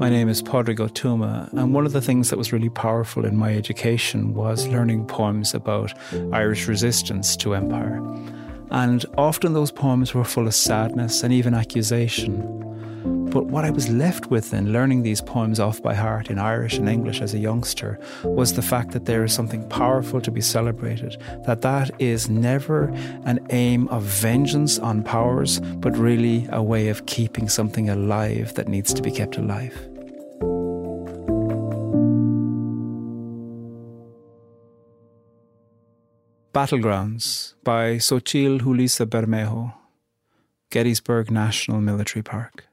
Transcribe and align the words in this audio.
My 0.00 0.08
name 0.08 0.30
is 0.30 0.42
Pádraig 0.42 0.78
Ó 0.78 0.88
Tuama, 0.88 1.52
and 1.52 1.74
one 1.74 1.84
of 1.84 1.92
the 1.92 2.00
things 2.00 2.30
that 2.30 2.38
was 2.38 2.54
really 2.54 2.70
powerful 2.70 3.26
in 3.26 3.36
my 3.36 3.54
education 3.54 4.32
was 4.32 4.66
learning 4.66 5.04
poems 5.04 5.52
about 5.52 5.92
Irish 6.32 6.68
resistance 6.68 7.36
to 7.36 7.54
empire. 7.54 8.02
And 8.70 9.04
often 9.18 9.52
those 9.52 9.70
poems 9.70 10.14
were 10.14 10.24
full 10.24 10.46
of 10.46 10.54
sadness 10.54 11.22
and 11.22 11.34
even 11.34 11.52
accusation. 11.52 12.56
But 13.30 13.44
what 13.46 13.66
I 13.66 13.70
was 13.70 13.90
left 13.90 14.30
with 14.30 14.54
in 14.54 14.72
learning 14.72 15.02
these 15.02 15.20
poems 15.20 15.60
off 15.60 15.82
by 15.82 15.94
heart 15.94 16.30
in 16.30 16.38
Irish 16.38 16.78
and 16.78 16.88
English 16.88 17.20
as 17.20 17.34
a 17.34 17.38
youngster 17.38 18.00
was 18.24 18.54
the 18.54 18.62
fact 18.62 18.92
that 18.92 19.04
there 19.04 19.22
is 19.22 19.34
something 19.34 19.68
powerful 19.68 20.22
to 20.22 20.30
be 20.30 20.40
celebrated, 20.40 21.16
that 21.44 21.60
that 21.60 21.90
is 22.00 22.30
never 22.30 22.88
an 23.26 23.38
aim 23.50 23.86
of 23.88 24.02
vengeance 24.02 24.78
on 24.78 25.02
powers, 25.02 25.60
but 25.76 25.96
really 25.96 26.48
a 26.50 26.62
way 26.62 26.88
of 26.88 27.04
keeping 27.04 27.50
something 27.50 27.90
alive 27.90 28.54
that 28.54 28.66
needs 28.66 28.94
to 28.94 29.02
be 29.02 29.10
kept 29.10 29.36
alive. 29.36 29.89
Battlegrounds 36.52 37.54
by 37.62 37.94
Xochitl 37.98 38.62
Julisa 38.62 39.06
Bermejo, 39.06 39.72
Gettysburg 40.70 41.30
National 41.30 41.80
Military 41.80 42.24
Park. 42.24 42.66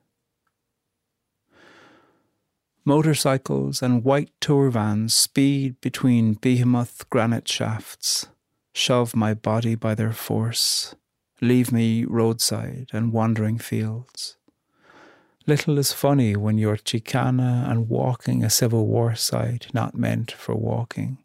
Motorcycles 2.83 3.83
and 3.83 4.03
white 4.03 4.31
tour 4.41 4.71
vans 4.71 5.15
speed 5.15 5.79
between 5.79 6.33
behemoth 6.33 7.07
granite 7.11 7.47
shafts, 7.47 8.25
shove 8.73 9.15
my 9.15 9.35
body 9.35 9.75
by 9.75 9.93
their 9.93 10.11
force, 10.11 10.95
leave 11.39 11.71
me 11.71 12.03
roadside 12.03 12.89
and 12.91 13.13
wandering 13.13 13.59
fields. 13.59 14.37
Little 15.45 15.77
is 15.77 15.93
funny 15.93 16.35
when 16.35 16.57
you're 16.57 16.77
Chicana 16.77 17.69
and 17.69 17.89
walking 17.89 18.43
a 18.43 18.49
Civil 18.49 18.87
War 18.87 19.13
site 19.13 19.67
not 19.71 19.93
meant 19.93 20.31
for 20.31 20.55
walking. 20.55 21.19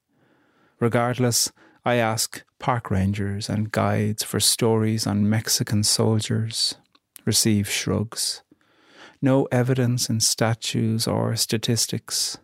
Regardless, 0.79 1.51
I 1.85 1.97
ask 1.97 2.45
park 2.63 2.91
rangers 2.91 3.51
and 3.51 3.71
guides 3.71 4.23
for 4.23 4.41
stories 4.41 5.07
on 5.07 5.29
Mexican 5.29 5.83
soldiers, 5.83 6.77
receive 7.27 7.69
shrugs 7.69 8.43
no 9.23 9.47
evidence 9.53 10.11
in 10.11 10.19
statues 10.19 11.07
or 11.07 11.37
statistics. 11.37 12.39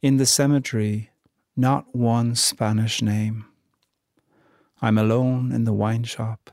In 0.00 0.18
the 0.18 0.26
cemetery, 0.26 1.10
not 1.56 1.94
one 1.94 2.36
Spanish 2.36 3.02
name. 3.02 3.46
I'm 4.80 4.96
alone 4.96 5.50
in 5.50 5.64
the 5.64 5.72
wine 5.72 6.04
shop. 6.04 6.50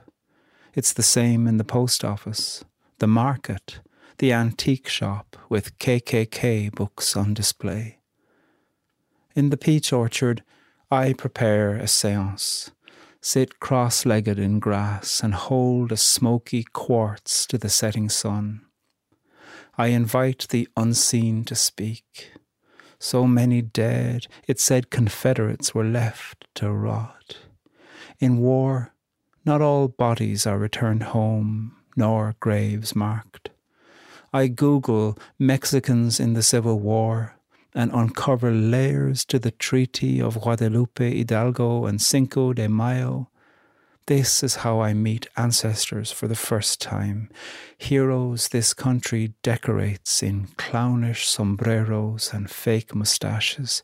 It's 0.73 0.93
the 0.93 1.03
same 1.03 1.47
in 1.47 1.57
the 1.57 1.63
post 1.63 2.03
office, 2.03 2.65
the 2.97 3.07
market, 3.07 3.81
the 4.17 4.33
antique 4.33 4.87
shop 4.87 5.37
with 5.49 5.77
KKK 5.77 6.71
books 6.71 7.15
on 7.15 7.33
display. 7.33 7.99
In 9.35 9.49
the 9.49 9.57
peach 9.57 9.93
orchard, 9.93 10.43
I 10.93 11.13
prepare 11.13 11.75
a 11.77 11.87
seance, 11.87 12.69
sit 13.21 13.61
cross 13.61 14.05
legged 14.05 14.37
in 14.37 14.59
grass, 14.59 15.21
and 15.23 15.33
hold 15.33 15.93
a 15.93 15.97
smoky 15.97 16.65
quartz 16.65 17.45
to 17.45 17.57
the 17.57 17.69
setting 17.69 18.09
sun. 18.09 18.65
I 19.77 19.87
invite 19.87 20.47
the 20.49 20.67
unseen 20.75 21.45
to 21.45 21.55
speak. 21.55 22.33
So 22.99 23.25
many 23.25 23.61
dead, 23.61 24.27
it 24.49 24.59
said 24.59 24.89
Confederates 24.89 25.73
were 25.73 25.85
left 25.85 26.45
to 26.55 26.69
rot. 26.69 27.37
In 28.19 28.39
war, 28.39 28.93
not 29.45 29.61
all 29.61 29.87
bodies 29.87 30.45
are 30.45 30.59
returned 30.59 31.03
home, 31.03 31.73
nor 31.95 32.35
graves 32.41 32.97
marked. 32.97 33.49
I 34.33 34.49
Google 34.49 35.17
Mexicans 35.39 36.19
in 36.19 36.33
the 36.33 36.43
Civil 36.43 36.81
War 36.81 37.37
and 37.73 37.91
uncover 37.93 38.51
layers 38.51 39.25
to 39.25 39.39
the 39.39 39.51
Treaty 39.51 40.21
of 40.21 40.41
Guadalupe 40.41 41.17
Hidalgo 41.17 41.85
and 41.85 42.01
Cinco 42.01 42.53
de 42.53 42.67
Mayo 42.67 43.31
this 44.07 44.43
is 44.43 44.55
how 44.57 44.81
I 44.81 44.93
meet 44.93 45.27
ancestors 45.37 46.11
for 46.11 46.27
the 46.27 46.35
first 46.35 46.81
time. 46.81 47.29
Heroes 47.77 48.49
this 48.49 48.73
country 48.73 49.33
decorates 49.43 50.23
in 50.23 50.47
clownish 50.57 51.29
sombreros 51.29 52.33
and 52.33 52.49
fake 52.49 52.95
moustaches. 52.95 53.83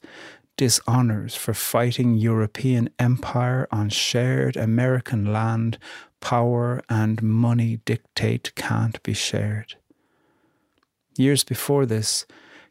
Dishonors 0.58 1.36
for 1.36 1.54
fighting 1.54 2.16
European 2.16 2.90
empire 2.98 3.68
on 3.72 3.90
shared 3.90 4.58
American 4.58 5.32
land. 5.32 5.78
Power 6.20 6.82
and 6.90 7.22
money 7.22 7.80
dictate 7.86 8.54
can't 8.56 9.02
be 9.04 9.14
shared. 9.14 9.76
Years 11.16 11.44
before 11.44 11.86
this, 11.86 12.26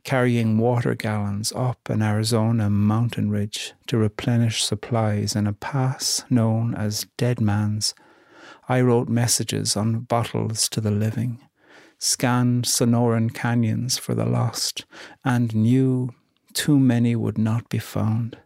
carrying 0.07 0.57
water 0.57 0.95
gallons 0.95 1.53
up 1.57 1.91
an 1.91 2.01
Arizona 2.01 2.71
mountain 2.71 3.29
ridge 3.29 3.75
to 3.89 3.99
replenish 3.99 4.63
supplies 4.63 5.35
in 5.35 5.49
a 5.49 5.53
pass 5.53 6.25
known 6.31 6.77
as 6.77 7.09
Dead 7.17 7.41
Man's, 7.41 7.93
I 8.69 8.83
wrote 8.83 9.09
messages 9.09 9.77
on 9.77 9.99
bottles 9.99 10.69
to 10.69 10.81
the 10.81 10.93
living, 10.93 11.41
scanned 11.99 12.67
Sonoran 12.67 13.35
canyons 13.35 13.99
for 13.99 14.15
the 14.15 14.25
lost, 14.25 14.85
and 15.25 15.53
knew 15.57 16.15
too 16.55 16.79
many 16.79 17.17
would 17.17 17.37
not 17.37 17.69
be 17.69 17.81
found. 17.81 18.39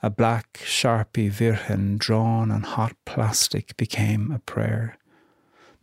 A 0.00 0.10
black 0.10 0.60
Sharpie 0.62 1.28
Virgen 1.28 1.98
drawn 1.98 2.52
on 2.52 2.62
hot 2.62 2.94
plastic 3.04 3.76
became 3.76 4.30
a 4.30 4.38
prayer. 4.38 4.96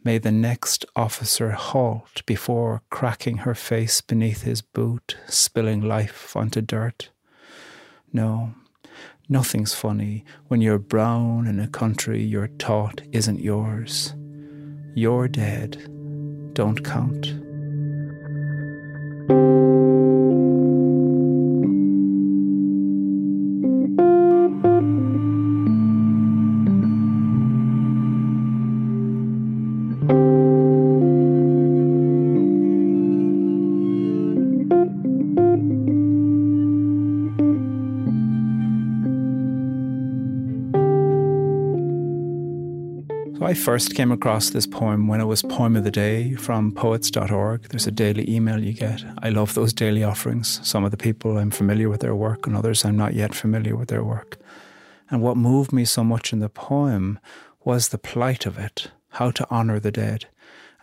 May 0.05 0.19
the 0.19 0.31
next 0.31 0.85
officer 0.95 1.53
halt 1.53 2.23
before 2.27 2.83
cracking 2.91 3.37
her 3.37 3.55
face 3.55 4.01
beneath 4.01 4.43
his 4.43 4.61
boot, 4.61 5.17
spilling 5.27 5.81
life 5.81 6.35
onto 6.35 6.61
dirt. 6.61 7.09
No, 8.13 8.53
nothing's 9.27 9.73
funny 9.73 10.23
when 10.47 10.61
you're 10.61 10.77
brown 10.77 11.47
in 11.47 11.59
a 11.59 11.67
country 11.67 12.23
you're 12.23 12.49
taught 12.59 13.01
isn't 13.11 13.39
yours. 13.39 14.13
You're 14.93 15.27
dead. 15.27 15.71
Don't 16.53 16.85
count. 16.85 17.33
First 43.55 43.95
came 43.95 44.11
across 44.11 44.49
this 44.49 44.67
poem 44.67 45.07
when 45.07 45.19
it 45.19 45.25
was 45.25 45.41
Poem 45.41 45.75
of 45.75 45.83
the 45.83 45.91
Day 45.91 46.35
from 46.35 46.71
poets.org. 46.71 47.69
There's 47.69 47.87
a 47.87 47.91
daily 47.91 48.29
email 48.29 48.63
you 48.63 48.73
get. 48.73 49.03
I 49.19 49.29
love 49.29 49.53
those 49.53 49.73
daily 49.73 50.03
offerings. 50.03 50.59
Some 50.63 50.83
of 50.83 50.91
the 50.91 50.97
people 50.97 51.37
I'm 51.37 51.51
familiar 51.51 51.89
with 51.89 52.01
their 52.01 52.15
work, 52.15 52.45
and 52.45 52.55
others 52.55 52.85
I'm 52.85 52.97
not 52.97 53.13
yet 53.13 53.33
familiar 53.33 53.75
with 53.75 53.89
their 53.89 54.03
work. 54.03 54.37
And 55.09 55.21
what 55.21 55.37
moved 55.37 55.73
me 55.73 55.85
so 55.85 56.03
much 56.03 56.33
in 56.33 56.39
the 56.39 56.49
poem 56.49 57.19
was 57.63 57.89
the 57.89 57.97
plight 57.97 58.45
of 58.45 58.57
it 58.57 58.91
how 59.09 59.31
to 59.31 59.49
honour 59.49 59.79
the 59.79 59.91
dead, 59.91 60.25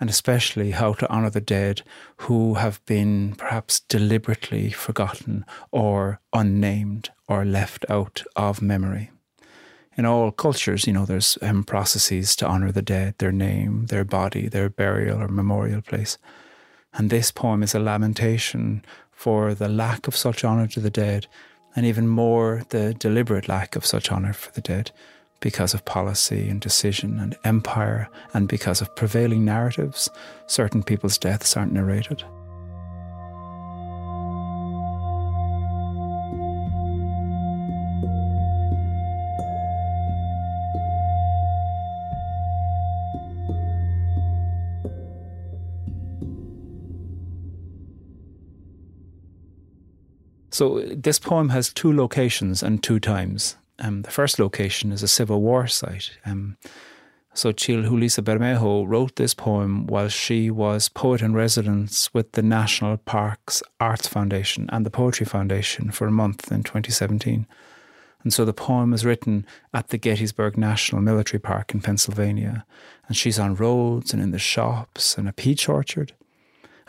and 0.01 0.11
especially 0.11 0.73
how 0.73 0.95
to 0.95 1.11
honour 1.11 1.31
the 1.31 1.41
dead 1.41 1.83
who 2.17 2.55
have 2.55 2.85
been 2.87 3.35
perhaps 3.37 3.81
deliberately 3.81 4.71
forgotten 4.71 5.45
or 5.71 6.21
unnamed 6.33 7.11
or 7.29 7.45
left 7.45 7.85
out 7.89 8.23
of 8.35 8.63
memory 8.63 9.11
in 9.97 10.07
all 10.07 10.31
cultures, 10.31 10.87
you 10.87 10.93
know, 10.93 11.05
there's 11.05 11.37
um, 11.43 11.65
processes 11.65 12.35
to 12.37 12.47
honor 12.47 12.73
the 12.73 12.83
dead, 12.83 13.15
their 13.19 13.33
name, 13.33 13.87
their 13.87 14.05
body, 14.05 14.49
their 14.49 14.71
burial 14.71 15.21
or 15.21 15.29
memorial 15.29 15.83
place. 15.83 16.19
And 16.95 17.11
this 17.11 17.31
poem 17.31 17.63
is 17.63 17.75
a 17.75 17.81
lamentation 17.81 18.85
for 19.11 19.55
the 19.55 19.69
lack 19.69 20.09
of 20.09 20.17
such 20.17 20.45
honor 20.45 20.67
to 20.69 20.81
the 20.81 20.91
dead, 20.91 21.27
and 21.77 21.87
even 21.87 22.09
more 22.09 22.63
the 22.71 22.95
deliberate 22.95 23.49
lack 23.49 23.77
of 23.77 23.87
such 23.87 24.11
honor 24.11 24.33
for 24.33 24.51
the 24.53 24.61
dead 24.61 24.91
because 25.41 25.75
of 25.75 25.85
policy 25.85 26.49
and 26.49 26.61
decision 26.61 27.19
and 27.19 27.37
empire, 27.45 28.09
and 28.33 28.49
because 28.49 28.81
of 28.81 28.95
prevailing 28.97 29.45
narratives, 29.45 30.09
certain 30.47 30.83
people's 30.83 31.19
deaths 31.19 31.57
aren't 31.57 31.73
narrated. 31.73 32.25
So 50.53 50.81
this 50.81 51.19
poem 51.19 51.49
has 51.49 51.73
two 51.73 51.91
locations 51.91 52.63
and 52.63 52.83
two 52.83 53.01
times. 53.01 53.57
Um, 53.79 54.03
the 54.03 54.11
first 54.11 54.39
location 54.39 54.93
is 54.93 55.03
a 55.03 55.09
Civil 55.09 55.41
War 55.41 55.67
site. 55.67 56.11
Um, 56.27 56.59
Xochitl 57.35 57.89
Julisa 57.89 58.23
Bermejo 58.23 58.87
wrote 58.87 59.17
this 59.17 59.33
poem 59.33 59.87
while 59.87 60.09
she 60.09 60.51
was 60.51 60.91
poet 60.91 61.23
in 61.23 61.33
residence 61.33 62.13
with 62.13 62.33
the 62.33 62.43
National 62.43 62.99
Parks 62.99 63.63
Arts 63.81 64.07
Foundation 64.07 64.69
and 64.71 64.85
the 64.85 64.91
Poetry 64.91 65.25
Foundation 65.25 65.91
for 65.91 66.07
a 66.07 66.13
month 66.13 66.53
in 66.53 66.63
2017. 66.63 67.47
And 68.23 68.33
so 68.35 68.45
the 68.45 68.53
poem 68.53 68.93
is 68.93 69.07
written 69.07 69.47
at 69.73 69.89
the 69.89 69.97
Gettysburg 69.97 70.59
National 70.59 71.01
Military 71.01 71.41
Park 71.41 71.73
in 71.73 71.81
Pennsylvania. 71.81 72.67
And 73.09 73.17
she's 73.17 73.39
on 73.39 73.57
roads 73.57 74.13
and 74.13 74.23
in 74.23 74.33
the 74.33 74.39
shops 74.39 75.17
and 75.17 75.27
a 75.27 75.33
peach 75.33 75.67
orchard. 75.67 76.13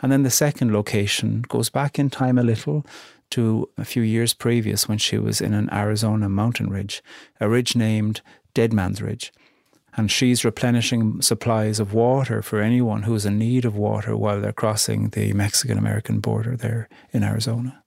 And 0.02 0.12
then 0.12 0.22
the 0.22 0.30
second 0.30 0.70
location 0.70 1.42
goes 1.48 1.70
back 1.70 1.98
in 1.98 2.10
time 2.10 2.36
a 2.36 2.42
little 2.42 2.84
to 3.34 3.68
a 3.78 3.84
few 3.84 4.02
years 4.02 4.34
previous 4.34 4.88
when 4.88 4.98
she 4.98 5.18
was 5.18 5.40
in 5.40 5.54
an 5.54 5.68
Arizona 5.72 6.28
mountain 6.28 6.68
ridge, 6.70 7.02
a 7.40 7.48
ridge 7.48 7.76
named 7.76 8.20
Dead 8.54 8.72
Man's 8.72 9.00
Ridge 9.00 9.32
and 9.96 10.10
she's 10.10 10.44
replenishing 10.44 11.22
supplies 11.22 11.78
of 11.78 11.94
water 11.94 12.42
for 12.42 12.60
anyone 12.60 13.04
who's 13.04 13.24
in 13.24 13.38
need 13.38 13.64
of 13.64 13.76
water 13.76 14.16
while 14.16 14.40
they're 14.40 14.52
crossing 14.52 15.10
the 15.10 15.32
Mexican 15.32 15.78
American 15.78 16.20
border 16.20 16.56
there 16.56 16.88
in 17.12 17.22
Arizona. 17.22 17.82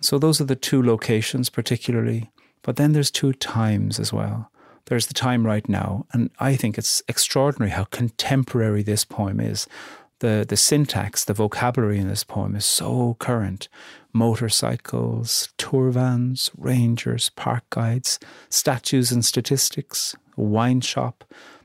So 0.00 0.18
those 0.18 0.40
are 0.40 0.44
the 0.44 0.56
two 0.56 0.82
locations, 0.82 1.48
particularly. 1.48 2.30
But 2.62 2.76
then 2.76 2.92
there's 2.92 3.10
two 3.10 3.32
times 3.32 3.98
as 3.98 4.12
well. 4.12 4.50
There's 4.86 5.06
the 5.06 5.14
time 5.14 5.46
right 5.46 5.68
now, 5.68 6.06
and 6.12 6.30
I 6.38 6.56
think 6.56 6.78
it's 6.78 7.02
extraordinary 7.08 7.70
how 7.70 7.84
contemporary 7.84 8.82
this 8.82 9.04
poem 9.04 9.40
is. 9.40 9.66
The, 10.20 10.44
the 10.48 10.56
syntax, 10.56 11.24
the 11.24 11.32
vocabulary 11.32 11.98
in 11.98 12.08
this 12.08 12.24
poem 12.24 12.56
is 12.56 12.64
so 12.64 13.16
current. 13.20 13.68
Motorcycles, 14.12 15.52
tour 15.58 15.90
vans, 15.90 16.50
rangers, 16.56 17.30
park 17.30 17.62
guides, 17.70 18.18
statues 18.48 19.12
and 19.12 19.24
statistics, 19.24 20.16
a 20.36 20.42
wine 20.42 20.80
shop, 20.80 21.24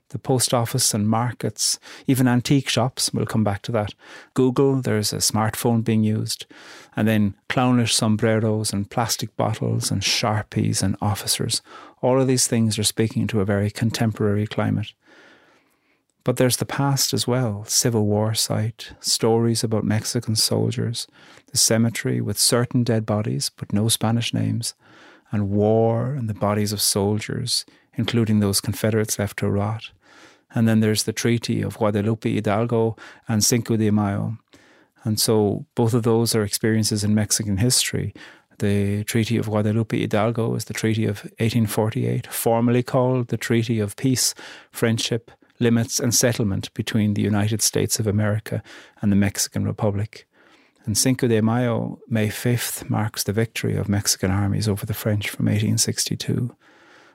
the 0.10 0.20
post 0.20 0.54
office 0.54 0.94
and 0.94 1.10
markets, 1.10 1.80
even 2.06 2.28
antique 2.28 2.70
shops. 2.70 3.12
We'll 3.12 3.26
come 3.26 3.44
back 3.44 3.64
to 3.64 3.72
that. 3.72 3.96
Google, 4.36 4.82
there's 4.82 5.12
a 5.12 5.18
smartphone 5.18 5.84
being 5.84 6.04
used. 6.04 6.46
And 6.96 7.08
then 7.08 7.34
clownish 7.50 7.96
sombreros 7.96 8.72
and 8.72 8.90
plastic 8.90 9.36
bottles 9.36 9.90
and 9.90 10.04
sharpies 10.04 10.84
and 10.84 10.96
officers. 11.02 11.64
All 12.02 12.22
of 12.22 12.28
these 12.28 12.46
things 12.46 12.78
are 12.78 12.84
speaking 12.84 13.26
to 13.28 13.42
a 13.42 13.46
very 13.46 13.72
contemporary 13.72 14.46
climate. 14.46 14.94
But 16.24 16.38
there's 16.38 16.58
the 16.58 16.66
past 16.66 17.14
as 17.14 17.28
well 17.28 17.66
Civil 17.66 18.06
War 18.06 18.34
site, 18.34 18.94
stories 19.00 19.64
about 19.64 19.84
Mexican 19.84 20.36
soldiers, 20.36 21.08
the 21.52 21.58
cemetery 21.58 22.22
with 22.22 22.40
certain 22.40 22.84
dead 22.84 23.06
bodies 23.06 23.52
but 23.56 23.74
no 23.74 23.90
Spanish 23.90 24.34
names, 24.34 24.74
and 25.32 25.50
war 25.50 26.14
and 26.14 26.30
the 26.30 26.34
bodies 26.34 26.72
of 26.72 26.82
soldiers 26.82 27.66
including 27.96 28.40
those 28.40 28.62
Confederates 28.62 29.20
left 29.20 29.40
to 29.40 29.50
rot. 29.50 29.92
And 30.56 30.68
then 30.68 30.80
there's 30.80 31.04
the 31.04 31.14
Treaty 31.14 31.62
of 31.62 31.78
Guadalupe 31.78 32.32
Hidalgo 32.32 32.96
and 33.28 33.44
Cinco 33.44 33.76
de 33.76 33.92
Mayo. 33.92 34.38
And 35.04 35.20
so 35.20 35.66
both 35.76 35.94
of 35.94 36.04
those 36.04 36.36
are 36.36 36.44
experiences 36.44 37.04
in 37.04 37.16
Mexican 37.16 37.58
history. 37.58 38.14
The 38.60 39.04
Treaty 39.04 39.38
of 39.38 39.48
Guadalupe 39.48 40.00
Hidalgo 40.00 40.56
is 40.56 40.66
the 40.66 40.74
Treaty 40.74 41.06
of 41.06 41.24
1848, 41.40 42.28
formally 42.28 42.84
called 42.84 43.28
the 43.28 43.38
Treaty 43.38 43.80
of 43.80 43.96
Peace, 43.96 44.34
Friendship, 44.72 45.32
Limits, 45.64 46.00
and 46.00 46.14
Settlement 46.14 46.74
between 46.74 47.14
the 47.14 47.22
United 47.22 47.62
States 47.62 48.00
of 48.00 48.06
America 48.06 48.62
and 49.02 49.12
the 49.12 49.16
Mexican 49.16 49.66
Republic. 49.66 50.28
And 50.86 50.98
Cinco 50.98 51.28
de 51.28 51.42
Mayo, 51.42 52.00
May 52.10 52.28
5th, 52.28 52.90
marks 52.90 53.24
the 53.24 53.32
victory 53.32 53.76
of 53.76 53.88
Mexican 53.88 54.30
armies 54.30 54.68
over 54.68 54.86
the 54.86 54.94
French 54.94 55.30
from 55.30 55.46
1862. 55.46 56.56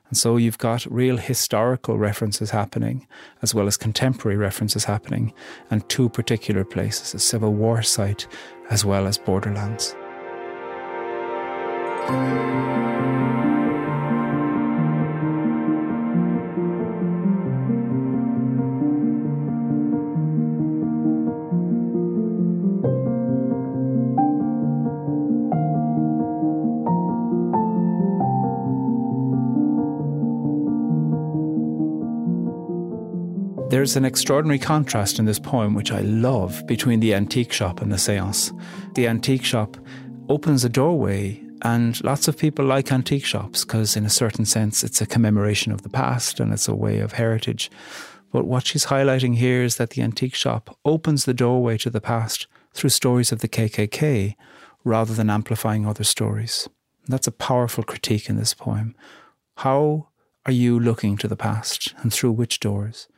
And 0.09 0.17
so 0.17 0.39
you've 0.39 0.57
got 0.57 0.87
real 0.87 1.19
historical 1.19 1.99
references 1.99 2.51
happening, 2.51 3.07
as 3.43 3.55
well 3.55 3.67
as 3.67 3.77
contemporary 3.77 4.39
references 4.39 4.85
happening, 4.85 5.35
and 5.71 5.87
two 5.89 6.09
particular 6.09 6.65
places 6.65 7.15
a 7.15 7.19
Civil 7.19 7.53
War 7.53 7.83
site, 7.83 8.27
as 8.71 8.85
well 8.87 9.07
as 9.07 9.19
borderlands. 9.19 9.95
There's 33.71 33.97
an 33.97 34.07
extraordinary 34.07 34.59
contrast 34.59 35.19
in 35.19 35.27
this 35.27 35.39
poem, 35.39 35.75
which 35.75 35.93
I 35.93 36.01
love, 36.01 36.67
between 36.67 37.01
the 37.01 37.15
antique 37.15 37.53
shop 37.53 37.83
and 37.83 37.93
the 37.93 37.99
seance. 37.99 38.51
The 38.95 39.07
antique 39.07 39.45
shop 39.45 39.77
opens 40.31 40.65
a 40.65 40.71
doorway, 40.71 41.43
and 41.61 42.03
lots 42.03 42.29
of 42.29 42.39
people 42.39 42.65
like 42.65 42.91
antique 42.91 43.27
shops 43.27 43.67
because, 43.67 43.95
in 43.95 44.07
a 44.07 44.11
certain 44.11 44.47
sense, 44.47 44.83
it's 44.83 45.03
a 45.03 45.07
commemoration 45.07 45.71
of 45.71 45.83
the 45.83 45.91
past 45.91 46.41
and 46.41 46.51
it's 46.51 46.67
a 46.67 46.75
way 46.75 47.01
of 47.01 47.13
heritage. 47.13 47.71
But 48.33 48.47
what 48.47 48.67
she's 48.67 48.87
highlighting 48.87 49.37
here 49.37 49.63
is 49.63 49.77
that 49.77 49.91
the 49.91 50.01
antique 50.01 50.35
shop 50.35 50.75
opens 50.87 51.27
the 51.27 51.35
doorway 51.35 51.77
to 51.79 51.91
the 51.91 52.01
past 52.01 52.47
through 52.73 52.91
stories 52.91 53.33
of 53.33 53.41
the 53.41 53.49
KKK 53.49 54.35
rather 54.83 55.13
than 55.13 55.29
amplifying 55.29 55.85
other 55.85 56.05
stories. 56.05 56.71
That's 57.07 57.27
a 57.27 57.33
powerful 57.33 57.85
critique 57.85 58.31
in 58.31 58.37
this 58.37 58.55
poem. 58.55 58.95
How 59.59 60.09
are 60.47 60.53
you 60.53 60.81
looking 60.81 61.19
to 61.19 61.29
the 61.29 61.37
past 61.37 61.93
and 61.99 62.11
through 62.11 62.33
which 62.33 62.61
doors? 62.61 63.09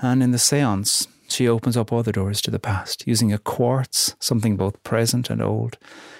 And 0.00 0.22
in 0.22 0.30
the 0.30 0.38
seance, 0.38 1.08
she 1.28 1.48
opens 1.48 1.76
up 1.76 1.92
other 1.92 2.12
doors 2.12 2.40
to 2.42 2.50
the 2.50 2.58
past 2.58 3.06
using 3.06 3.32
a 3.32 3.38
quartz, 3.38 4.14
something 4.20 4.56
both 4.56 4.82
present 4.82 5.30
and 5.30 5.42
old, 5.42 5.78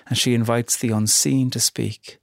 and 0.09 0.19
she 0.19 0.35
invites 0.35 0.77
the 0.77 0.91
unseen 0.91 1.51
to 1.51 1.61
speak. 1.61 2.19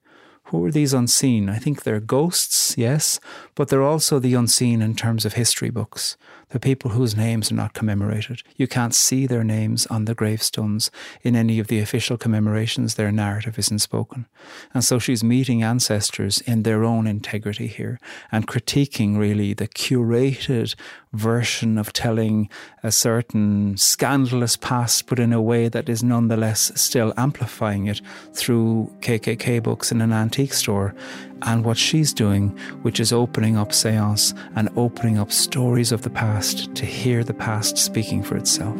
Who 0.48 0.66
are 0.66 0.72
these 0.72 0.94
unseen? 0.94 1.50
I 1.50 1.58
think 1.58 1.84
they're 1.84 2.00
ghosts, 2.00 2.76
yes, 2.78 3.20
but 3.56 3.70
they're 3.70 3.84
also 3.84 4.20
the 4.20 4.34
unseen 4.34 4.82
in 4.82 4.96
terms 4.96 5.26
of 5.26 5.34
history 5.34 5.70
books. 5.70 6.18
The 6.50 6.60
people 6.60 6.92
whose 6.92 7.16
names 7.16 7.52
are 7.52 7.56
not 7.56 7.74
commemorated. 7.74 8.44
You 8.58 8.68
can't 8.68 8.94
see 8.94 9.26
their 9.26 9.44
names 9.44 9.88
on 9.88 10.06
the 10.06 10.14
gravestones 10.14 10.92
in 11.24 11.36
any 11.36 11.58
of 11.58 11.66
the 11.66 11.80
official 11.80 12.16
commemorations. 12.16 12.94
Their 12.94 13.12
narrative 13.12 13.58
isn't 13.58 13.80
spoken. 13.80 14.28
And 14.72 14.84
so 14.84 15.00
she's 15.00 15.24
meeting 15.24 15.64
ancestors 15.64 16.42
in 16.42 16.62
their 16.62 16.84
own 16.84 17.08
integrity 17.08 17.66
here 17.66 18.00
and 18.32 18.46
critiquing 18.46 19.18
really 19.18 19.54
the 19.54 19.68
curated 19.68 20.76
version 21.12 21.80
of 21.80 21.92
telling 21.92 22.50
a 22.84 22.92
certain 22.92 23.76
scandalous 23.78 24.56
past, 24.56 25.08
but 25.08 25.18
in 25.18 25.34
a 25.34 25.42
way 25.42 25.70
that 25.70 25.90
is 25.90 26.04
nonetheless 26.04 26.72
still 26.80 27.14
amplifying 27.18 27.88
it 27.88 28.02
through 28.34 28.92
KKK 29.00 29.62
books 29.64 29.92
in 29.92 30.02
an 30.02 30.12
antique 30.34 30.54
store. 30.54 30.96
And 31.44 31.64
what 31.64 31.78
she's 31.78 32.12
doing, 32.14 32.58
which 32.82 33.00
is 33.00 33.14
opening 33.14 33.56
up 33.56 33.72
seance 33.72 34.34
and 34.56 34.70
opening 34.76 35.20
up 35.20 35.32
stories 35.32 35.92
of 35.92 36.02
the 36.02 36.10
past 36.10 36.74
to 36.76 36.86
hear 36.86 37.24
the 37.24 37.34
past 37.34 37.78
speaking 37.78 38.24
for 38.24 38.36
itself. 38.38 38.78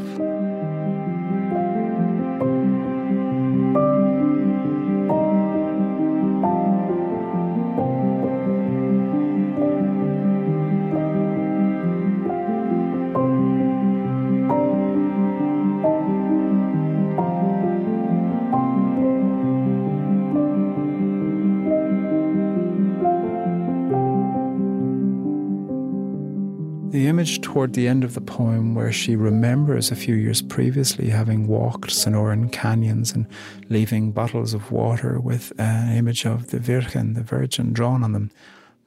Image 26.94 27.42
toward 27.42 27.74
the 27.74 27.88
end 27.88 28.04
of 28.04 28.14
the 28.14 28.22
poem 28.22 28.76
where 28.76 28.92
she 28.92 29.16
remembers 29.16 29.90
a 29.90 29.96
few 29.96 30.14
years 30.14 30.44
previously 30.44 31.10
having 31.10 31.48
walked 31.48 31.90
Sonoran 31.90 32.52
canyons 32.52 33.12
and 33.12 33.26
leaving 33.68 34.12
bottles 34.12 34.54
of 34.54 34.72
water 34.72 35.20
with 35.20 35.52
an 35.58 35.98
image 35.98 36.24
of 36.26 36.52
the 36.52 36.60
Virgin, 36.60 37.16
the 37.16 37.24
Virgin, 37.24 37.74
drawn 37.74 38.04
on 38.04 38.12
them. 38.12 38.30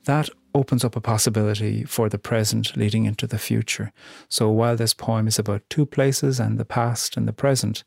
That 0.05 0.29
opens 0.55 0.85
up 0.85 0.95
a 0.95 1.01
possibility 1.01 1.83
for 1.83 2.09
the 2.09 2.19
present 2.19 2.77
leading 2.77 3.07
into 3.07 3.27
the 3.27 3.39
future. 3.39 3.93
So 4.29 4.51
while 4.51 4.77
this 4.77 4.95
poem 4.95 5.27
is 5.27 5.39
about 5.39 5.69
two 5.69 5.85
places 5.85 6.39
and 6.39 6.59
the 6.59 6.65
past 6.65 7.17
and 7.17 7.27
the 7.27 7.33
present, 7.33 7.83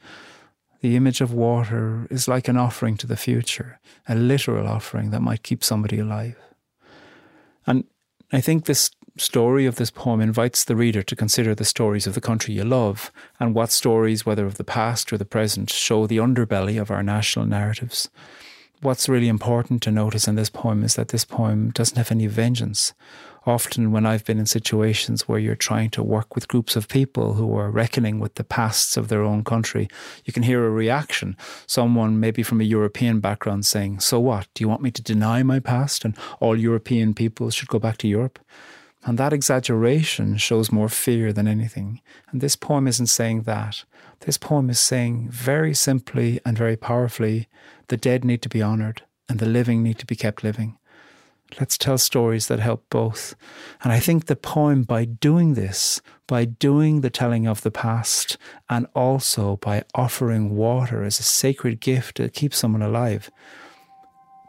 the 0.81 0.97
image 0.97 1.21
of 1.21 1.33
water 1.33 2.07
is 2.09 2.27
like 2.27 2.47
an 2.47 2.57
offering 2.57 2.97
to 2.97 3.07
the 3.07 3.17
future, 3.17 3.79
a 4.07 4.15
literal 4.15 4.67
offering 4.67 5.11
that 5.11 5.21
might 5.21 5.43
keep 5.43 5.63
somebody 5.63 5.99
alive. 5.99 6.35
And 7.65 7.85
I 8.31 8.41
think 8.41 8.65
this 8.65 8.91
story 9.19 9.65
of 9.65 9.75
this 9.75 9.91
poem 9.91 10.21
invites 10.21 10.63
the 10.63 10.75
reader 10.75 11.03
to 11.03 11.15
consider 11.15 11.53
the 11.53 11.65
stories 11.65 12.07
of 12.07 12.13
the 12.13 12.21
country 12.21 12.53
you 12.53 12.63
love 12.63 13.11
and 13.39 13.53
what 13.53 13.71
stories, 13.71 14.25
whether 14.25 14.45
of 14.45 14.55
the 14.55 14.63
past 14.63 15.11
or 15.11 15.17
the 15.17 15.25
present, 15.25 15.69
show 15.69 16.07
the 16.07 16.17
underbelly 16.17 16.81
of 16.81 16.89
our 16.89 17.03
national 17.03 17.45
narratives. 17.45 18.09
What's 18.81 19.09
really 19.09 19.27
important 19.27 19.83
to 19.83 19.91
notice 19.91 20.25
in 20.25 20.35
this 20.35 20.49
poem 20.49 20.85
is 20.85 20.95
that 20.95 21.09
this 21.09 21.25
poem 21.25 21.71
doesn't 21.71 21.97
have 21.97 22.11
any 22.11 22.27
vengeance. 22.27 22.93
often 23.45 23.91
when 23.91 24.05
I've 24.05 24.25
been 24.25 24.37
in 24.37 24.45
situations 24.45 25.27
where 25.27 25.39
you're 25.39 25.55
trying 25.55 25.89
to 25.91 26.03
work 26.03 26.35
with 26.35 26.47
groups 26.47 26.75
of 26.75 26.87
people 26.87 27.33
who 27.33 27.57
are 27.57 27.71
reckoning 27.71 28.19
with 28.19 28.35
the 28.35 28.43
pasts 28.43 28.95
of 28.95 29.07
their 29.07 29.23
own 29.23 29.43
country, 29.43 29.87
you 30.23 30.31
can 30.31 30.43
hear 30.43 30.65
a 30.65 30.69
reaction. 30.69 31.35
Someone, 31.65 32.19
maybe 32.19 32.43
from 32.43 32.61
a 32.61 32.65
European 32.65 33.19
background, 33.19 33.65
saying, 33.65 34.01
So 34.01 34.19
what? 34.19 34.47
Do 34.53 34.63
you 34.63 34.69
want 34.69 34.81
me 34.81 34.91
to 34.91 35.01
deny 35.01 35.41
my 35.41 35.59
past 35.59 36.05
and 36.05 36.15
all 36.39 36.57
European 36.57 37.13
people 37.13 37.49
should 37.49 37.69
go 37.69 37.79
back 37.79 37.97
to 37.97 38.07
Europe? 38.07 38.39
And 39.05 39.17
that 39.17 39.33
exaggeration 39.33 40.37
shows 40.37 40.71
more 40.71 40.89
fear 40.89 41.31
than 41.31 41.47
anything. 41.47 42.01
And 42.31 42.41
this 42.41 42.55
poem 42.55 42.87
isn't 42.87 43.07
saying 43.07 43.43
that. 43.43 43.85
This 44.21 44.37
poem 44.37 44.69
is 44.69 44.79
saying 44.79 45.29
very 45.29 45.73
simply 45.73 46.41
and 46.45 46.57
very 46.57 46.75
powerfully 46.75 47.47
the 47.87 47.97
dead 47.97 48.25
need 48.25 48.41
to 48.41 48.49
be 48.49 48.61
honoured 48.61 49.03
and 49.29 49.39
the 49.39 49.45
living 49.45 49.83
need 49.83 49.99
to 49.99 50.05
be 50.05 50.15
kept 50.15 50.43
living. 50.43 50.77
Let's 51.59 51.77
tell 51.77 51.97
stories 51.97 52.47
that 52.47 52.59
help 52.59 52.85
both. 52.89 53.35
And 53.81 53.91
I 53.91 53.99
think 53.99 54.25
the 54.25 54.35
poem, 54.35 54.83
by 54.83 55.05
doing 55.05 55.55
this, 55.55 55.99
by 56.27 56.45
doing 56.45 57.01
the 57.01 57.09
telling 57.09 57.47
of 57.47 57.61
the 57.61 57.71
past, 57.71 58.37
and 58.69 58.85
also 58.93 59.55
by 59.57 59.83
offering 59.95 60.55
water 60.55 61.03
as 61.03 61.19
a 61.19 61.23
sacred 61.23 61.79
gift 61.79 62.17
to 62.17 62.29
keep 62.29 62.53
someone 62.53 62.83
alive, 62.83 63.31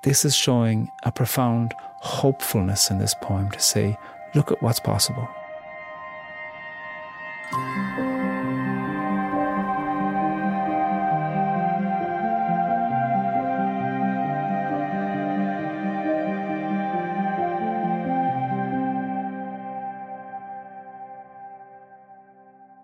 this 0.04 0.24
is 0.24 0.34
showing 0.34 0.88
a 1.04 1.12
profound 1.12 1.72
hopefulness 2.00 2.90
in 2.90 2.98
this 2.98 3.14
poem 3.22 3.50
to 3.50 3.60
say, 3.60 3.96
look 4.34 4.52
at 4.52 4.62
what's 4.62 4.80
possible. 4.80 5.28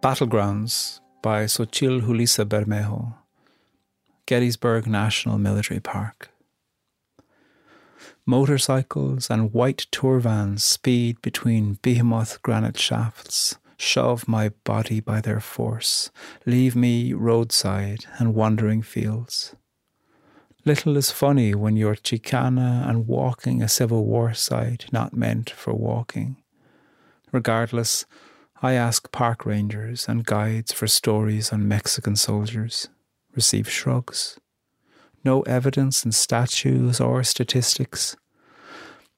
Battlegrounds 0.02 1.00
by 1.20 1.46
Xochitl 1.46 2.02
Julisa 2.02 2.44
Bermejo, 2.44 3.14
Gettysburg 4.26 4.86
National 4.86 5.36
Military 5.36 5.80
Park. 5.80 6.30
Motorcycles 8.28 9.30
and 9.30 9.52
white 9.52 9.86
tour 9.92 10.18
vans 10.18 10.64
speed 10.64 11.22
between 11.22 11.78
behemoth 11.80 12.42
granite 12.42 12.76
shafts, 12.76 13.56
shove 13.78 14.26
my 14.26 14.48
body 14.64 14.98
by 14.98 15.20
their 15.20 15.38
force, 15.38 16.10
leave 16.44 16.74
me 16.74 17.12
roadside 17.12 18.04
and 18.18 18.34
wandering 18.34 18.82
fields. 18.82 19.54
Little 20.64 20.96
is 20.96 21.12
funny 21.12 21.54
when 21.54 21.76
you're 21.76 21.94
Chicana 21.94 22.88
and 22.88 23.06
walking 23.06 23.62
a 23.62 23.68
Civil 23.68 24.04
War 24.04 24.34
site 24.34 24.86
not 24.92 25.16
meant 25.16 25.48
for 25.48 25.72
walking. 25.72 26.36
Regardless, 27.30 28.06
I 28.60 28.72
ask 28.72 29.12
park 29.12 29.46
rangers 29.46 30.08
and 30.08 30.26
guides 30.26 30.72
for 30.72 30.88
stories 30.88 31.52
on 31.52 31.68
Mexican 31.68 32.16
soldiers, 32.16 32.88
receive 33.36 33.70
shrugs. 33.70 34.40
No 35.26 35.42
evidence 35.42 36.04
in 36.04 36.12
statues 36.12 37.00
or 37.00 37.24
statistics. 37.24 38.14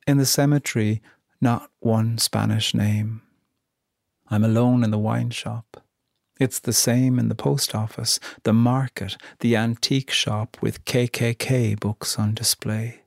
In 0.07 0.17
the 0.17 0.25
cemetery, 0.25 1.03
not 1.38 1.71
one 1.81 2.17
Spanish 2.17 2.73
name. 2.73 3.21
I'm 4.31 4.43
alone 4.43 4.83
in 4.83 4.91
the 4.91 4.99
wine 5.11 5.29
shop. 5.29 5.85
It's 6.41 6.61
the 6.61 6.73
same 6.73 7.19
in 7.19 7.29
the 7.29 7.35
post 7.35 7.75
office, 7.75 8.19
the 8.45 8.55
market, 8.55 9.19
the 9.41 9.55
antique 9.55 10.11
shop 10.11 10.57
with 10.62 10.87
KKK 10.87 11.79
books 11.79 12.19
on 12.19 12.33
display. 12.33 13.03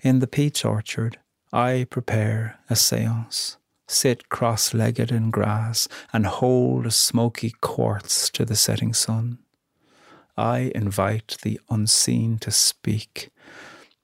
In 0.00 0.20
the 0.20 0.26
peach 0.26 0.64
orchard, 0.64 1.18
I 1.52 1.86
prepare 1.90 2.58
a 2.70 2.76
seance 2.76 3.58
sit 3.88 4.28
cross 4.28 4.74
legged 4.74 5.12
in 5.12 5.30
grass, 5.30 5.86
and 6.12 6.26
hold 6.26 6.86
a 6.86 6.90
smoky 6.90 7.52
quartz 7.60 8.30
to 8.30 8.44
the 8.44 8.56
setting 8.56 8.92
sun. 8.92 9.38
I 10.36 10.70
invite 10.74 11.38
the 11.42 11.60
unseen 11.70 12.38
to 12.40 12.50
speak. 12.50 13.30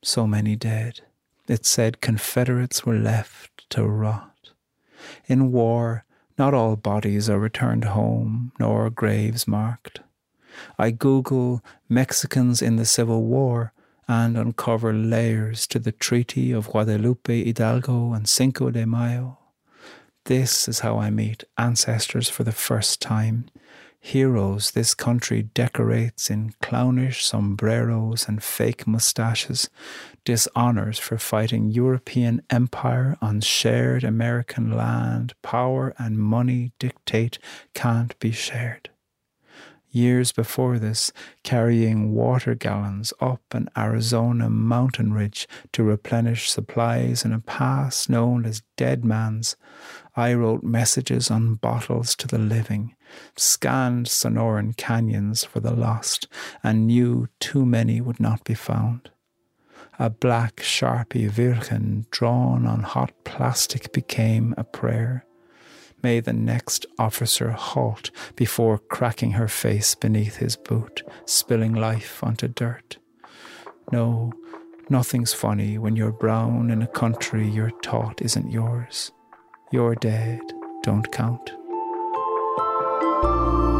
So 0.03 0.27
many 0.27 0.57
dead. 0.57 1.01
It 1.49 1.67
said 1.67 2.01
Confederates 2.01 2.87
were 2.87 2.99
left 2.99 3.69
to 3.71 3.85
rot. 3.85 4.51
In 5.27 5.53
war, 5.53 6.05
not 6.39 6.55
all 6.55 6.77
bodies 6.77 7.29
are 7.29 7.39
returned 7.39 7.85
home, 7.85 8.53
nor 8.59 8.89
graves 8.89 9.47
marked. 9.47 10.01
I 10.79 10.91
Google 10.91 11.63
Mexicans 11.89 12.63
in 12.63 12.77
the 12.77 12.85
Civil 12.85 13.25
War 13.25 13.73
and 14.09 14.37
uncover 14.37 14.93
layers 14.93 15.67
to 15.69 15.79
the 15.79 15.93
Treaty 15.93 16.53
of 16.53 16.69
Guadalupe 16.69 17.45
Hidalgo 17.45 18.13
and 18.13 18.29
Cinco 18.29 18.71
de 18.71 18.87
Mayo. 18.87 19.39
This 20.25 20.69
is 20.69 20.81
how 20.81 20.99
I 20.99 21.11
meet 21.11 21.45
ancestors 21.59 22.29
for 22.29 22.45
the 22.45 22.53
first 22.53 23.01
time. 23.01 23.47
Heroes 24.05 24.73
this 24.73 24.95
country 24.95 25.45
decorates 25.45 26.29
in 26.29 26.55
clownish 26.61 27.25
sombreros 27.25 28.27
and 28.27 28.43
fake 28.43 28.85
mustaches, 28.85 29.71
dishonors 30.25 30.99
for 30.99 31.19
fighting 31.19 31.71
European 31.71 32.43
empire 32.51 33.17
on 33.23 33.41
shared 33.41 34.03
American 34.03 34.73
land. 34.73 35.35
Power 35.41 35.95
and 35.99 36.19
money 36.19 36.73
dictate 36.81 37.39
can't 37.75 38.19
be 38.19 38.33
shared 38.33 38.91
years 39.93 40.33
before 40.33 40.79
this, 40.79 41.13
carrying 41.45 42.15
water 42.15 42.55
gallons 42.55 43.13
up 43.21 43.43
an 43.53 43.69
Arizona 43.77 44.49
mountain 44.51 45.13
ridge 45.13 45.47
to 45.73 45.83
replenish 45.83 46.51
supplies 46.51 47.25
in 47.25 47.33
a 47.33 47.41
pass 47.41 48.09
known 48.09 48.45
as 48.45 48.63
Dead 48.77 49.05
Man's. 49.05 49.55
I 50.17 50.35
wrote 50.35 50.63
messages 50.63 51.31
on 51.31 51.55
bottles 51.55 52.17
to 52.17 52.27
the 52.27 52.39
living, 52.39 52.97
scanned 53.37 54.07
Sonoran 54.07 54.77
canyons 54.77 55.45
for 55.45 55.61
the 55.61 55.75
lost, 55.75 56.29
and 56.63 56.87
knew 56.87 57.29
too 57.41 57.65
many 57.65 58.01
would 58.01 58.21
not 58.21 58.45
be 58.45 58.55
found. 58.55 59.11
A 59.99 60.11
black 60.11 60.57
Sharpie 60.57 61.29
Virgen 61.29 62.07
drawn 62.11 62.67
on 62.67 62.83
hot 62.83 63.13
plastic 63.25 63.93
became 63.93 64.55
a 64.57 64.65
prayer 64.65 65.27
May 66.03 66.19
the 66.19 66.33
next 66.33 66.85
officer 66.99 67.53
halt 67.53 68.11
before 68.35 68.79
cracking 68.79 69.33
her 69.33 69.47
face 69.47 69.95
beneath 69.95 70.37
his 70.37 70.57
boot, 70.57 71.03
spilling 71.27 71.75
life 71.75 72.25
onto 72.25 72.49
dirt. 72.49 72.99
No, 73.93 74.33
nothing's 74.91 75.33
funny 75.33 75.79
when 75.79 75.95
you're 75.95 76.13
brown 76.13 76.71
in 76.71 76.83
a 76.83 76.89
country 76.89 77.49
you're 77.49 77.79
taught 77.83 78.21
isn't 78.21 78.51
yours. 78.51 79.13
Your 79.71 79.95
dead 79.95 80.41
don't 80.83 81.11
count. 81.13 81.53
Oh. 83.25 83.72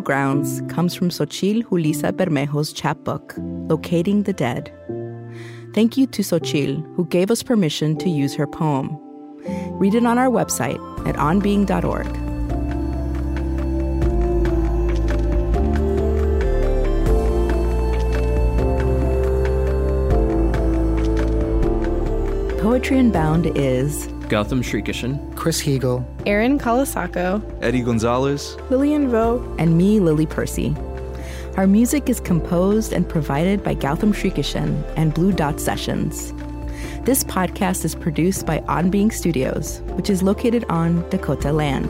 Battlegrounds 0.00 0.66
comes 0.70 0.94
from 0.94 1.10
Xochitl 1.10 1.62
Julisa 1.64 2.10
Bermejo's 2.10 2.72
chapbook, 2.72 3.34
Locating 3.38 4.22
the 4.22 4.32
Dead. 4.32 4.72
Thank 5.74 5.98
you 5.98 6.06
to 6.06 6.22
Xochitl, 6.22 6.82
who 6.96 7.04
gave 7.06 7.30
us 7.30 7.42
permission 7.42 7.98
to 7.98 8.08
use 8.08 8.34
her 8.34 8.46
poem. 8.46 8.96
Read 9.78 9.94
it 9.94 10.06
on 10.06 10.16
our 10.16 10.30
website 10.30 10.78
at 11.06 11.16
onbeing.org. 11.16 12.06
Poetry 22.62 22.98
Unbound 22.98 23.46
is 23.54 24.06
Gautam 24.28 24.62
Srikishan, 24.62 25.29
Chris 25.40 25.62
Heagle, 25.62 26.04
Erin 26.26 26.58
Colasacco, 26.58 27.42
Eddie 27.62 27.80
Gonzalez, 27.80 28.58
Lillian 28.68 29.08
Vo, 29.08 29.42
and 29.58 29.78
me, 29.78 29.98
Lily 29.98 30.26
Percy. 30.26 30.76
Our 31.56 31.66
music 31.66 32.10
is 32.10 32.20
composed 32.20 32.92
and 32.92 33.08
provided 33.08 33.64
by 33.64 33.74
Gautam 33.74 34.12
Srikishan 34.12 34.84
and 34.98 35.14
Blue 35.14 35.32
Dot 35.32 35.58
Sessions. 35.58 36.34
This 37.06 37.24
podcast 37.24 37.86
is 37.86 37.94
produced 37.94 38.44
by 38.44 38.58
On 38.68 38.90
Being 38.90 39.10
Studios, 39.10 39.80
which 39.94 40.10
is 40.10 40.22
located 40.22 40.66
on 40.68 41.08
Dakota 41.08 41.54
land. 41.54 41.88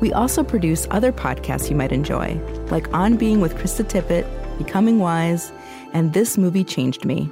We 0.00 0.14
also 0.14 0.42
produce 0.42 0.88
other 0.90 1.12
podcasts 1.12 1.68
you 1.68 1.76
might 1.76 1.92
enjoy, 1.92 2.40
like 2.70 2.90
On 2.94 3.18
Being 3.18 3.42
with 3.42 3.54
Krista 3.56 3.84
Tippett, 3.84 4.26
Becoming 4.56 4.98
Wise, 4.98 5.52
and 5.92 6.14
This 6.14 6.38
Movie 6.38 6.64
Changed 6.64 7.04
Me. 7.04 7.30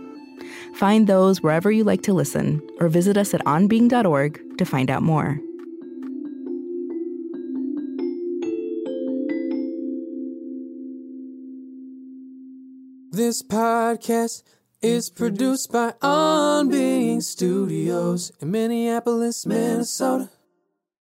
Find 0.74 1.06
those 1.06 1.40
wherever 1.40 1.70
you 1.70 1.84
like 1.84 2.02
to 2.02 2.12
listen, 2.12 2.60
or 2.80 2.88
visit 2.88 3.16
us 3.16 3.32
at 3.32 3.44
onbeing.org 3.44 4.58
to 4.58 4.64
find 4.64 4.90
out 4.90 5.02
more. 5.02 5.40
This 13.12 13.42
podcast 13.42 14.42
is 14.82 15.08
produced 15.08 15.70
by 15.70 15.94
On 16.02 16.68
Being 16.68 17.20
Studios 17.20 18.32
in 18.40 18.50
Minneapolis, 18.50 19.46
Minnesota. 19.46 20.30